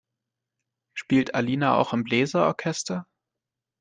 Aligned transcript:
Spielt 0.97 1.35
Alina 1.35 1.75
auch 1.75 1.93
im 1.93 2.03
Bläser-Orchester? 2.03 3.05